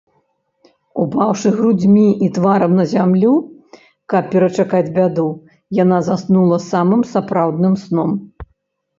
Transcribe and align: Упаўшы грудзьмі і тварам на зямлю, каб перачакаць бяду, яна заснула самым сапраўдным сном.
Упаўшы 1.01 1.49
грудзьмі 1.57 2.05
і 2.27 2.29
тварам 2.37 2.71
на 2.79 2.85
зямлю, 2.93 3.33
каб 4.13 4.23
перачакаць 4.31 4.87
бяду, 4.95 5.27
яна 5.83 5.99
заснула 6.07 6.57
самым 6.71 7.01
сапраўдным 7.11 7.75
сном. 7.83 8.11